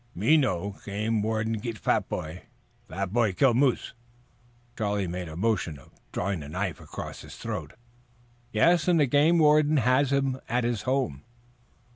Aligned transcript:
"Me 0.15 0.35
know. 0.35 0.77
Game 0.83 1.21
warden 1.21 1.59
git 1.59 1.77
fat 1.77 2.09
boy. 2.09 2.41
Fat 2.89 3.13
boy 3.13 3.33
kill 3.33 3.53
moose." 3.53 3.93
Charlie 4.75 5.05
made 5.05 5.29
a 5.29 5.35
motion 5.37 5.77
of 5.77 5.91
drawing 6.11 6.41
a 6.41 6.49
knife 6.49 6.79
across 6.79 7.21
his 7.21 7.35
throat. 7.37 7.73
"Yes. 8.51 8.87
And 8.87 8.99
the 8.99 9.05
game 9.05 9.37
warden 9.37 9.77
has 9.77 10.11
him 10.11 10.39
at 10.49 10.63
his 10.63 10.81
home." 10.89 11.21